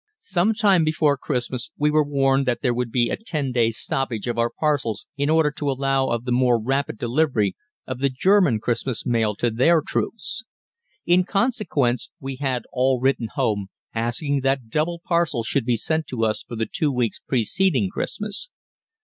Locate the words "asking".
13.93-14.41